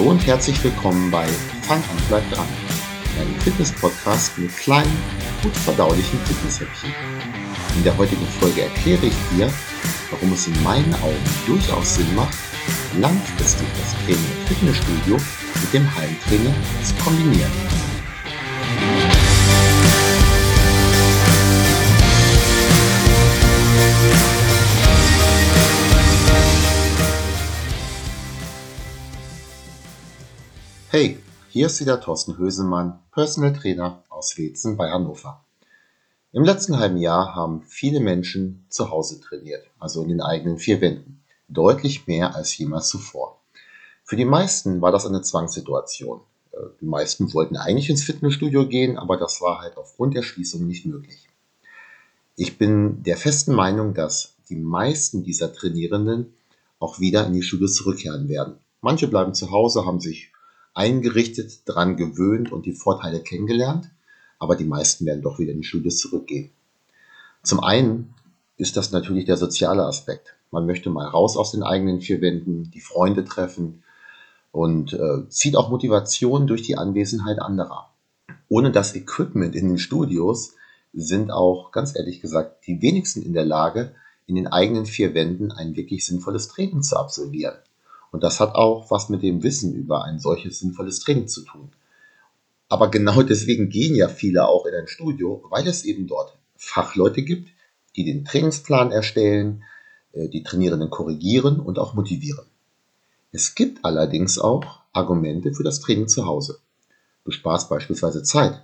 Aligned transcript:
Hallo 0.00 0.12
und 0.12 0.26
herzlich 0.26 0.64
willkommen 0.64 1.10
bei 1.10 1.26
Fang 1.60 1.76
an, 1.76 2.02
bleib 2.08 2.22
dran, 2.30 2.46
einem 3.20 3.38
Fitness-Podcast 3.40 4.38
mit 4.38 4.56
kleinen, 4.56 4.96
gut 5.42 5.54
verdaulichen 5.54 6.18
Fitnesshäppchen. 6.20 6.90
In 7.76 7.84
der 7.84 7.94
heutigen 7.98 8.26
Folge 8.40 8.62
erkläre 8.62 9.04
ich 9.04 9.36
dir, 9.36 9.52
warum 10.10 10.32
es 10.32 10.46
in 10.46 10.62
meinen 10.62 10.94
Augen 11.02 11.22
durchaus 11.46 11.96
Sinn 11.96 12.14
macht, 12.14 12.38
langfristig 12.98 13.66
das 13.78 13.92
Training 14.06 14.24
im 14.40 14.46
Fitnessstudio 14.46 15.16
mit 15.60 15.74
dem 15.74 15.94
Heimtraining 15.94 16.54
zu 16.82 16.94
kombinieren. 17.04 17.69
Hey, 30.92 31.18
hier 31.50 31.66
ist 31.66 31.80
wieder 31.80 32.00
Thorsten 32.00 32.36
Hösemann, 32.36 32.98
Personal 33.12 33.52
Trainer 33.52 34.02
aus 34.08 34.36
Wetzen 34.36 34.76
bei 34.76 34.90
Hannover. 34.90 35.44
Im 36.32 36.42
letzten 36.42 36.80
halben 36.80 36.96
Jahr 36.96 37.32
haben 37.36 37.62
viele 37.62 38.00
Menschen 38.00 38.66
zu 38.70 38.90
Hause 38.90 39.20
trainiert, 39.20 39.64
also 39.78 40.02
in 40.02 40.08
den 40.08 40.20
eigenen 40.20 40.58
vier 40.58 40.80
Wänden. 40.80 41.22
Deutlich 41.46 42.08
mehr 42.08 42.34
als 42.34 42.58
jemals 42.58 42.88
zuvor. 42.88 43.40
Für 44.02 44.16
die 44.16 44.24
meisten 44.24 44.80
war 44.80 44.90
das 44.90 45.06
eine 45.06 45.22
Zwangssituation. 45.22 46.22
Äh, 46.50 46.56
die 46.80 46.86
meisten 46.86 47.32
wollten 47.34 47.56
eigentlich 47.56 47.88
ins 47.88 48.02
Fitnessstudio 48.02 48.66
gehen, 48.66 48.98
aber 48.98 49.16
das 49.16 49.40
war 49.40 49.60
halt 49.60 49.76
aufgrund 49.76 50.16
der 50.16 50.22
Schließung 50.22 50.66
nicht 50.66 50.86
möglich. 50.86 51.28
Ich 52.34 52.58
bin 52.58 53.04
der 53.04 53.16
festen 53.16 53.54
Meinung, 53.54 53.94
dass 53.94 54.34
die 54.48 54.56
meisten 54.56 55.22
dieser 55.22 55.52
Trainierenden 55.52 56.34
auch 56.80 56.98
wieder 56.98 57.28
in 57.28 57.34
die 57.34 57.42
Studios 57.42 57.76
zurückkehren 57.76 58.28
werden. 58.28 58.54
Manche 58.80 59.06
bleiben 59.06 59.34
zu 59.34 59.52
Hause, 59.52 59.86
haben 59.86 60.00
sich 60.00 60.32
eingerichtet, 60.80 61.68
dran 61.68 61.98
gewöhnt 61.98 62.50
und 62.50 62.64
die 62.64 62.72
Vorteile 62.72 63.20
kennengelernt, 63.20 63.90
aber 64.38 64.56
die 64.56 64.64
meisten 64.64 65.04
werden 65.04 65.20
doch 65.20 65.38
wieder 65.38 65.52
in 65.52 65.58
die 65.58 65.66
Studios 65.66 65.98
zurückgehen. 65.98 66.50
Zum 67.42 67.60
einen 67.60 68.14
ist 68.56 68.78
das 68.78 68.90
natürlich 68.90 69.26
der 69.26 69.36
soziale 69.36 69.84
Aspekt. 69.84 70.36
Man 70.50 70.64
möchte 70.64 70.88
mal 70.88 71.06
raus 71.06 71.36
aus 71.36 71.52
den 71.52 71.62
eigenen 71.62 72.00
vier 72.00 72.22
Wänden, 72.22 72.70
die 72.70 72.80
Freunde 72.80 73.26
treffen 73.26 73.82
und 74.52 74.94
äh, 74.94 75.28
zieht 75.28 75.54
auch 75.54 75.68
Motivation 75.68 76.46
durch 76.46 76.62
die 76.62 76.78
Anwesenheit 76.78 77.40
anderer. 77.40 77.90
Ohne 78.48 78.72
das 78.72 78.96
Equipment 78.96 79.54
in 79.54 79.68
den 79.68 79.78
Studios 79.78 80.54
sind 80.94 81.30
auch, 81.30 81.72
ganz 81.72 81.94
ehrlich 81.94 82.22
gesagt, 82.22 82.66
die 82.66 82.80
wenigsten 82.80 83.22
in 83.22 83.34
der 83.34 83.44
Lage, 83.44 83.94
in 84.26 84.34
den 84.34 84.46
eigenen 84.46 84.86
vier 84.86 85.12
Wänden 85.12 85.52
ein 85.52 85.76
wirklich 85.76 86.06
sinnvolles 86.06 86.48
Training 86.48 86.82
zu 86.82 86.96
absolvieren. 86.96 87.56
Und 88.10 88.22
das 88.22 88.40
hat 88.40 88.54
auch 88.54 88.90
was 88.90 89.08
mit 89.08 89.22
dem 89.22 89.42
Wissen 89.42 89.74
über 89.74 90.04
ein 90.04 90.18
solches 90.18 90.58
sinnvolles 90.58 91.00
Training 91.00 91.28
zu 91.28 91.42
tun. 91.42 91.70
Aber 92.68 92.90
genau 92.90 93.22
deswegen 93.22 93.68
gehen 93.68 93.94
ja 93.94 94.08
viele 94.08 94.46
auch 94.46 94.66
in 94.66 94.74
ein 94.74 94.88
Studio, 94.88 95.44
weil 95.50 95.66
es 95.66 95.84
eben 95.84 96.06
dort 96.06 96.36
Fachleute 96.56 97.22
gibt, 97.22 97.50
die 97.96 98.04
den 98.04 98.24
Trainingsplan 98.24 98.92
erstellen, 98.92 99.64
äh, 100.12 100.28
die 100.28 100.42
Trainierenden 100.42 100.90
korrigieren 100.90 101.60
und 101.60 101.78
auch 101.78 101.94
motivieren. 101.94 102.46
Es 103.32 103.54
gibt 103.54 103.84
allerdings 103.84 104.38
auch 104.38 104.80
Argumente 104.92 105.52
für 105.52 105.62
das 105.62 105.80
Training 105.80 106.08
zu 106.08 106.26
Hause. 106.26 106.58
Du 107.24 107.30
sparst 107.30 107.68
beispielsweise 107.68 108.22
Zeit, 108.22 108.60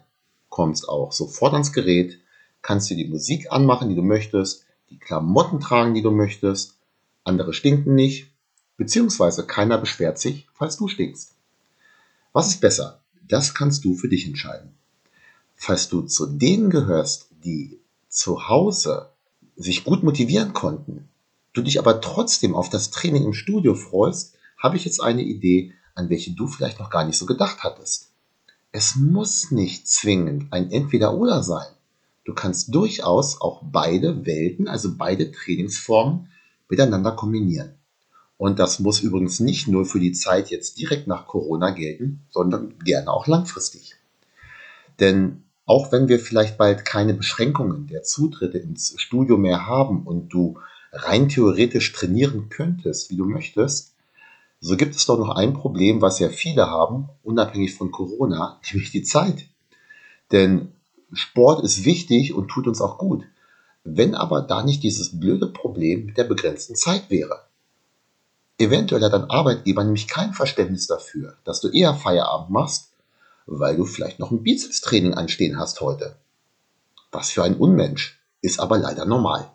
kommst 0.49 0.89
auch 0.89 1.13
sofort 1.13 1.53
ans 1.53 1.73
Gerät, 1.73 2.19
kannst 2.63 2.91
dir 2.91 2.97
die 2.97 3.09
Musik 3.09 3.53
anmachen, 3.53 3.89
die 3.89 3.95
du 3.95 4.03
möchtest, 4.03 4.65
die 4.91 4.99
Klamotten 4.99 5.61
tragen, 5.61 5.95
die 5.95 6.03
du 6.03 6.11
möchtest, 6.11 6.77
andere 7.25 7.53
stinken 7.53 7.95
nicht, 7.95 8.33
beziehungsweise 8.77 9.47
keiner 9.47 9.79
beschwert 9.79 10.19
sich, 10.19 10.47
falls 10.55 10.77
du 10.77 10.89
stinkst. 10.89 11.33
Was 12.33 12.49
ist 12.49 12.61
besser? 12.61 13.01
Das 13.29 13.55
kannst 13.55 13.85
du 13.85 13.95
für 13.95 14.09
dich 14.09 14.27
entscheiden. 14.27 14.75
Falls 15.57 15.89
du 15.89 16.03
zu 16.03 16.27
denen 16.27 16.71
gehörst, 16.71 17.29
die 17.45 17.79
zu 18.09 18.49
Hause 18.49 19.11
sich 19.57 19.85
gut 19.85 20.03
motivieren 20.03 20.53
konnten, 20.53 21.09
du 21.55 21.63
dich 21.63 21.79
aber 21.79 22.01
trotzdem 22.01 22.55
auf 22.55 22.69
das 22.69 22.91
Training 22.91 23.25
im 23.25 23.33
Studio 23.33 23.75
freust, 23.75 24.35
habe 24.59 24.77
ich 24.77 24.85
jetzt 24.85 25.01
eine 25.01 25.23
Idee, 25.23 25.73
an 25.95 26.11
welche 26.11 26.33
du 26.33 26.47
vielleicht 26.47 26.79
noch 26.79 26.91
gar 26.91 27.05
nicht 27.05 27.19
so 27.19 27.27
gedacht 27.27 27.65
hattest. 27.65 28.11
Es 28.71 28.97
muss 28.97 29.51
nicht 29.51 29.89
zwingend 29.89 30.53
ein 30.53 30.71
Entweder-Oder 30.71 31.43
sein. 31.43 31.67
Du 32.27 32.35
kannst 32.35 32.75
durchaus 32.75 33.41
auch 33.41 33.63
beide 33.65 34.27
Welten, 34.27 34.69
also 34.69 34.97
beide 34.97 35.31
Trainingsformen 35.31 36.29
miteinander 36.69 37.13
kombinieren. 37.13 37.76
Und 38.39 38.59
das 38.59 38.81
muss 38.81 39.01
übrigens 39.01 39.41
nicht 39.41 39.67
nur 39.67 39.87
für 39.87 40.01
die 40.01 40.13
Zeit 40.13 40.51
jetzt 40.51 40.79
direkt 40.79 41.07
nach 41.07 41.27
Corona 41.27 41.71
gelten, 41.71 42.21
sondern 42.31 42.79
gerne 42.81 43.11
auch 43.11 43.27
langfristig. 43.27 43.95
Denn 45.01 45.45
auch 45.65 45.91
wenn 45.91 46.09
wir 46.09 46.21
vielleicht 46.21 46.59
bald 46.59 46.85
keine 46.85 47.15
Beschränkungen 47.15 47.87
der 47.87 48.03
Zutritte 48.03 48.59
ins 48.59 48.95
Studio 48.99 49.37
mehr 49.37 49.67
haben 49.67 50.07
und 50.07 50.29
du 50.29 50.59
rein 50.93 51.29
theoretisch 51.29 51.93
trainieren 51.93 52.49
könntest, 52.49 53.11
wie 53.11 53.17
du 53.17 53.25
möchtest, 53.25 53.95
so 54.61 54.77
gibt 54.77 54.95
es 54.95 55.07
doch 55.07 55.19
noch 55.19 55.31
ein 55.31 55.55
Problem, 55.55 56.01
was 56.01 56.19
ja 56.19 56.29
viele 56.29 56.71
haben, 56.71 57.09
unabhängig 57.23 57.75
von 57.75 57.91
Corona, 57.91 58.61
nämlich 58.73 58.91
die 58.91 59.03
Zeit. 59.03 59.49
Denn 60.33 60.73
Sport 61.13 61.65
ist 61.65 61.85
wichtig 61.85 62.35
und 62.35 62.49
tut 62.49 62.67
uns 62.67 62.81
auch 62.81 62.99
gut. 62.99 63.25
Wenn 63.85 64.15
aber 64.15 64.43
da 64.43 64.65
nicht 64.65 64.83
dieses 64.83 65.21
blöde 65.21 65.47
Problem 65.47 66.07
mit 66.07 66.17
der 66.17 66.25
begrenzten 66.25 66.75
Zeit 66.75 67.11
wäre. 67.11 67.46
Eventuell 68.59 69.03
hat 69.03 69.13
dein 69.13 69.31
Arbeitgeber 69.31 69.85
nämlich 69.85 70.09
kein 70.09 70.33
Verständnis 70.33 70.87
dafür, 70.87 71.37
dass 71.45 71.61
du 71.61 71.69
eher 71.69 71.95
Feierabend 71.95 72.51
machst, 72.51 72.93
weil 73.47 73.77
du 73.77 73.85
vielleicht 73.85 74.19
noch 74.19 74.31
ein 74.31 74.43
Bizepstraining 74.43 75.15
anstehen 75.15 75.59
hast 75.59 75.81
heute. 75.81 76.17
Was 77.13 77.31
für 77.31 77.45
ein 77.45 77.57
Unmensch, 77.57 78.19
ist 78.41 78.59
aber 78.61 78.79
leider 78.79 79.05
normal. 79.05 79.51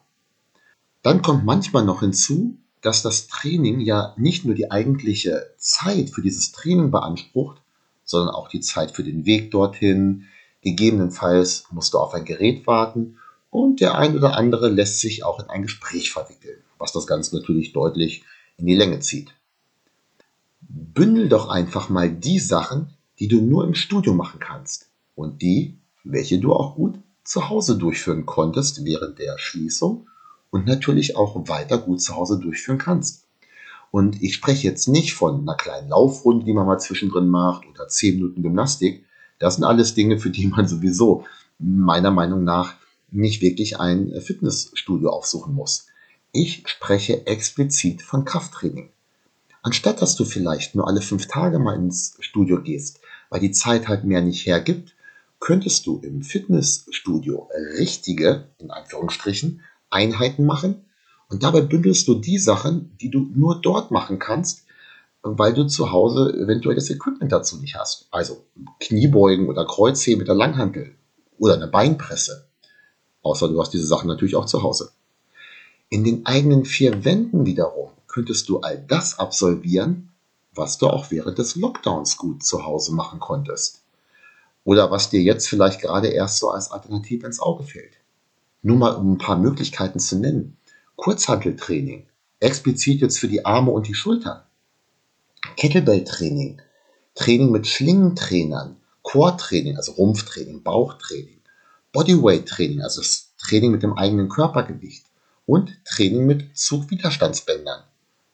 Dann 1.01 1.21
kommt 1.21 1.45
manchmal 1.45 1.83
noch 1.83 2.01
hinzu, 2.01 2.57
dass 2.81 3.01
das 3.01 3.27
Training 3.27 3.79
ja 3.79 4.13
nicht 4.17 4.45
nur 4.45 4.55
die 4.55 4.69
eigentliche 4.69 5.51
Zeit 5.57 6.09
für 6.09 6.21
dieses 6.21 6.51
Training 6.51 6.91
beansprucht, 6.91 7.61
sondern 8.03 8.33
auch 8.33 8.49
die 8.49 8.61
Zeit 8.61 8.91
für 8.91 9.03
den 9.03 9.25
Weg 9.25 9.51
dorthin. 9.51 10.25
Gegebenenfalls 10.61 11.65
musst 11.71 11.93
du 11.93 11.99
auf 11.99 12.13
ein 12.13 12.25
Gerät 12.25 12.67
warten 12.67 13.17
und 13.49 13.81
der 13.81 13.97
ein 13.97 14.15
oder 14.15 14.35
andere 14.35 14.69
lässt 14.69 14.99
sich 14.99 15.23
auch 15.23 15.39
in 15.39 15.49
ein 15.49 15.63
Gespräch 15.63 16.11
verwickeln, 16.11 16.63
was 16.77 16.91
das 16.91 17.07
Ganze 17.07 17.35
natürlich 17.35 17.73
deutlich 17.73 18.23
in 18.61 18.67
die 18.67 18.75
Länge 18.75 18.99
zieht. 18.99 19.33
Bündel 20.61 21.27
doch 21.27 21.49
einfach 21.49 21.89
mal 21.89 22.09
die 22.09 22.39
Sachen, 22.39 22.93
die 23.19 23.27
du 23.27 23.41
nur 23.41 23.65
im 23.65 23.75
Studio 23.75 24.13
machen 24.13 24.39
kannst 24.39 24.89
und 25.15 25.41
die, 25.41 25.77
welche 26.03 26.39
du 26.39 26.53
auch 26.53 26.75
gut 26.75 26.95
zu 27.23 27.49
Hause 27.49 27.77
durchführen 27.77 28.25
konntest 28.25 28.85
während 28.85 29.19
der 29.19 29.37
Schließung 29.37 30.07
und 30.49 30.65
natürlich 30.65 31.15
auch 31.15 31.47
weiter 31.47 31.77
gut 31.77 32.01
zu 32.01 32.15
Hause 32.15 32.39
durchführen 32.39 32.77
kannst. 32.77 33.25
Und 33.91 34.21
ich 34.21 34.35
spreche 34.35 34.67
jetzt 34.67 34.87
nicht 34.87 35.13
von 35.13 35.41
einer 35.41 35.55
kleinen 35.55 35.89
Laufrunde, 35.89 36.45
die 36.45 36.53
man 36.53 36.65
mal 36.65 36.79
zwischendrin 36.79 37.27
macht 37.27 37.67
oder 37.67 37.87
10 37.87 38.15
Minuten 38.15 38.41
Gymnastik. 38.41 39.05
Das 39.37 39.55
sind 39.55 39.65
alles 39.65 39.93
Dinge, 39.93 40.17
für 40.17 40.29
die 40.29 40.47
man 40.47 40.67
sowieso 40.67 41.25
meiner 41.59 42.11
Meinung 42.11 42.43
nach 42.43 42.75
nicht 43.11 43.41
wirklich 43.41 43.79
ein 43.79 44.13
Fitnessstudio 44.21 45.09
aufsuchen 45.09 45.53
muss. 45.53 45.87
Ich 46.33 46.63
spreche 46.65 47.27
explizit 47.27 48.01
von 48.01 48.23
Krafttraining. 48.23 48.89
Anstatt 49.63 50.01
dass 50.01 50.15
du 50.15 50.23
vielleicht 50.23 50.75
nur 50.75 50.87
alle 50.87 51.01
fünf 51.01 51.27
Tage 51.27 51.59
mal 51.59 51.75
ins 51.75 52.15
Studio 52.21 52.61
gehst, 52.61 53.01
weil 53.29 53.41
die 53.41 53.51
Zeit 53.51 53.89
halt 53.89 54.05
mehr 54.05 54.21
nicht 54.21 54.45
hergibt, 54.45 54.95
könntest 55.41 55.85
du 55.85 55.99
im 55.99 56.21
Fitnessstudio 56.21 57.49
richtige, 57.77 58.47
in 58.59 58.71
Anführungsstrichen, 58.71 59.61
Einheiten 59.89 60.45
machen 60.45 60.85
und 61.27 61.43
dabei 61.43 61.59
bündelst 61.59 62.07
du 62.07 62.15
die 62.15 62.37
Sachen, 62.37 62.95
die 63.01 63.11
du 63.11 63.29
nur 63.35 63.59
dort 63.59 63.91
machen 63.91 64.17
kannst, 64.17 64.63
weil 65.23 65.53
du 65.53 65.65
zu 65.67 65.91
Hause 65.91 66.33
eventuell 66.33 66.75
das 66.75 66.89
Equipment 66.89 67.33
dazu 67.33 67.57
nicht 67.57 67.75
hast. 67.75 68.07
Also 68.09 68.45
Kniebeugen 68.79 69.49
oder 69.49 69.65
Kreuzheben 69.65 70.19
mit 70.19 70.29
der 70.29 70.35
Langhantel 70.35 70.95
oder 71.37 71.55
eine 71.55 71.67
Beinpresse. 71.67 72.47
Außer 73.21 73.49
du 73.49 73.59
hast 73.59 73.73
diese 73.73 73.85
Sachen 73.85 74.07
natürlich 74.07 74.37
auch 74.37 74.45
zu 74.45 74.63
Hause. 74.63 74.91
In 75.93 76.05
den 76.05 76.25
eigenen 76.25 76.63
vier 76.63 77.03
Wänden 77.03 77.45
wiederum 77.45 77.89
könntest 78.07 78.47
du 78.47 78.61
all 78.61 78.81
das 78.87 79.19
absolvieren, 79.19 80.09
was 80.55 80.77
du 80.77 80.87
auch 80.87 81.11
während 81.11 81.37
des 81.37 81.57
Lockdowns 81.57 82.15
gut 82.15 82.45
zu 82.45 82.65
Hause 82.65 82.93
machen 82.93 83.19
konntest. 83.19 83.81
Oder 84.63 84.89
was 84.89 85.09
dir 85.09 85.21
jetzt 85.21 85.49
vielleicht 85.49 85.81
gerade 85.81 86.07
erst 86.07 86.37
so 86.37 86.49
als 86.49 86.71
Alternative 86.71 87.25
ins 87.25 87.41
Auge 87.41 87.65
fällt. 87.65 87.97
Nur 88.61 88.77
mal 88.77 88.95
um 88.95 89.11
ein 89.11 89.17
paar 89.17 89.37
Möglichkeiten 89.37 89.99
zu 89.99 90.15
nennen. 90.15 90.55
Kurzhanteltraining, 90.95 92.07
explizit 92.39 93.01
jetzt 93.01 93.19
für 93.19 93.27
die 93.27 93.43
Arme 93.43 93.71
und 93.71 93.85
die 93.85 93.93
Schultern. 93.93 94.43
Kettlebell-Training, 95.57 96.61
Training 97.15 97.51
mit 97.51 97.67
Schlingentrainern, 97.67 98.77
Core-Training, 99.01 99.75
also 99.75 99.91
Rumpftraining, 99.91 100.63
Bauchtraining, 100.63 101.41
Bodyweight-Training, 101.91 102.81
also 102.81 103.01
das 103.01 103.33
Training 103.37 103.71
mit 103.71 103.83
dem 103.83 103.97
eigenen 103.97 104.29
Körpergewicht, 104.29 105.10
und 105.45 105.77
Training 105.85 106.25
mit 106.25 106.57
Zugwiderstandsbändern. 106.57 107.83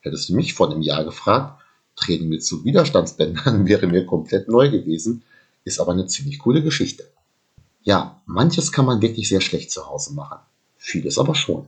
Hättest 0.01 0.29
du 0.29 0.35
mich 0.35 0.53
vor 0.53 0.71
einem 0.71 0.81
Jahr 0.81 1.03
gefragt, 1.03 1.61
Training 1.95 2.29
mit 2.29 2.45
Zugwiderstandsbändern 2.45 3.67
wäre 3.67 3.87
mir 3.87 4.05
komplett 4.05 4.47
neu 4.47 4.69
gewesen, 4.69 5.23
ist 5.63 5.79
aber 5.79 5.91
eine 5.91 6.07
ziemlich 6.07 6.39
coole 6.39 6.63
Geschichte. 6.63 7.03
Ja, 7.83 8.21
manches 8.25 8.71
kann 8.71 8.85
man 8.85 9.01
wirklich 9.01 9.29
sehr 9.29 9.41
schlecht 9.41 9.71
zu 9.71 9.87
Hause 9.87 10.13
machen, 10.13 10.39
vieles 10.77 11.17
aber 11.17 11.35
schon. 11.35 11.65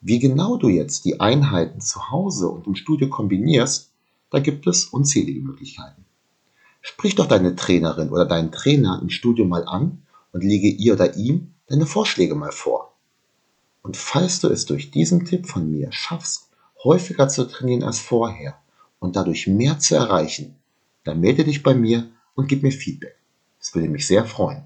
Wie 0.00 0.18
genau 0.18 0.56
du 0.56 0.68
jetzt 0.68 1.04
die 1.04 1.20
Einheiten 1.20 1.80
zu 1.80 2.10
Hause 2.10 2.48
und 2.48 2.66
im 2.66 2.76
Studio 2.76 3.08
kombinierst, 3.08 3.90
da 4.30 4.38
gibt 4.38 4.66
es 4.66 4.84
unzählige 4.84 5.40
Möglichkeiten. 5.40 6.04
Sprich 6.80 7.16
doch 7.16 7.26
deine 7.26 7.56
Trainerin 7.56 8.10
oder 8.10 8.24
deinen 8.24 8.52
Trainer 8.52 9.00
im 9.02 9.10
Studio 9.10 9.44
mal 9.44 9.64
an 9.66 10.02
und 10.32 10.44
lege 10.44 10.68
ihr 10.68 10.94
oder 10.94 11.16
ihm 11.16 11.54
deine 11.66 11.86
Vorschläge 11.86 12.34
mal 12.34 12.52
vor. 12.52 12.87
Und 13.88 13.96
falls 13.96 14.40
du 14.40 14.48
es 14.48 14.66
durch 14.66 14.90
diesen 14.90 15.24
Tipp 15.24 15.46
von 15.46 15.72
mir 15.72 15.90
schaffst, 15.92 16.50
häufiger 16.84 17.26
zu 17.26 17.48
trainieren 17.48 17.82
als 17.84 17.98
vorher 17.98 18.58
und 18.98 19.16
dadurch 19.16 19.46
mehr 19.46 19.78
zu 19.78 19.94
erreichen, 19.94 20.56
dann 21.04 21.20
melde 21.20 21.42
dich 21.42 21.62
bei 21.62 21.72
mir 21.72 22.06
und 22.34 22.48
gib 22.48 22.62
mir 22.62 22.70
Feedback. 22.70 23.16
Es 23.58 23.74
würde 23.74 23.88
mich 23.88 24.06
sehr 24.06 24.26
freuen. 24.26 24.64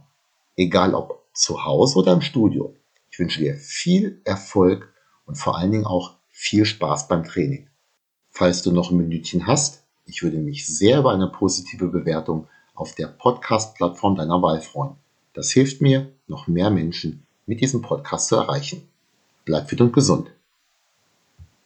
Egal 0.57 0.93
ob 0.97 1.23
zu 1.35 1.65
Hause 1.65 2.01
oder 2.01 2.15
im 2.15 2.21
Studio. 2.21 2.75
Ich 3.13 3.21
wünsche 3.21 3.39
dir 3.39 3.55
viel 3.55 4.21
Erfolg 4.25 4.93
und 5.25 5.37
vor 5.37 5.57
allen 5.57 5.71
Dingen 5.71 5.87
auch 5.87 6.17
viel 6.29 6.65
Spaß 6.65 7.07
beim 7.07 7.23
Training. 7.23 7.69
Falls 8.29 8.63
du 8.63 8.73
noch 8.73 8.91
ein 8.91 8.97
Minütchen 8.97 9.47
hast, 9.47 9.85
ich 10.05 10.25
würde 10.25 10.39
mich 10.39 10.67
sehr 10.67 10.99
über 10.99 11.13
eine 11.13 11.29
positive 11.29 11.87
Bewertung 11.87 12.49
auf 12.75 12.97
der 12.97 13.07
Podcast-Plattform 13.07 14.17
deiner 14.17 14.43
Wahl 14.43 14.61
freuen. 14.61 14.97
Das 15.33 15.53
hilft 15.53 15.81
mir, 15.81 16.11
noch 16.27 16.49
mehr 16.49 16.71
Menschen 16.71 17.25
mit 17.47 17.61
diesem 17.61 17.83
Podcast 17.83 18.27
zu 18.27 18.35
erreichen. 18.35 18.89
Bleib 19.45 19.69
fit 19.69 19.81
und 19.81 19.93
gesund. 19.93 20.33